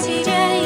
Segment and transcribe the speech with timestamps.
[0.00, 0.59] 期间。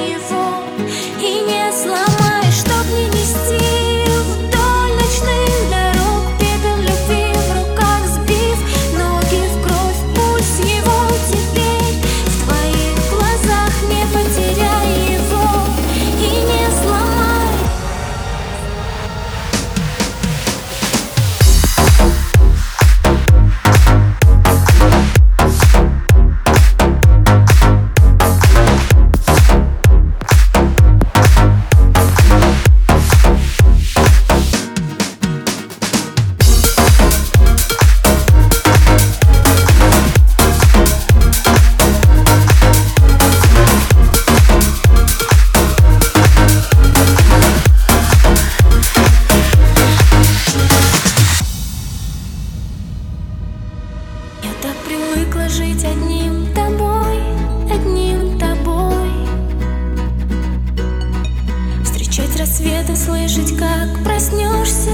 [63.05, 64.91] Слышать, как проснешься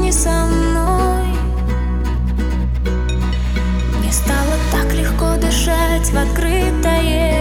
[0.00, 1.26] не со мной.
[3.98, 7.31] Мне стало так легко дышать в открытое